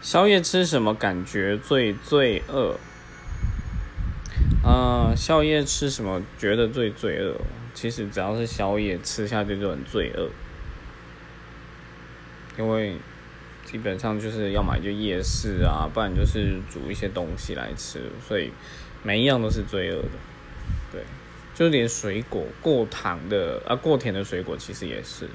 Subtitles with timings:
[0.00, 2.78] 宵夜吃什么感觉最罪恶？
[4.62, 7.36] 啊，宵夜吃什么觉得最罪恶？
[7.74, 10.28] 其实只要是宵夜吃下去就很罪恶。
[12.56, 12.96] 因为
[13.64, 18.50] 基本上就是要买就夜市啊，不然就是煮一些东西来吃，所以
[19.02, 20.08] 每一样都是罪恶的。
[20.92, 21.02] 对，
[21.54, 25.28] 就连水果，过糖的啊，过甜的水果其实也是。